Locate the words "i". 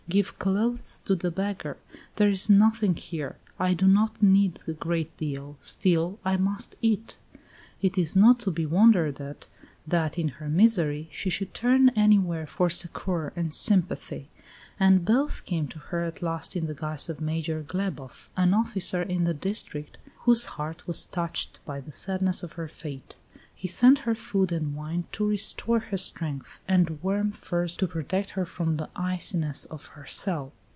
3.57-3.73, 6.25-6.35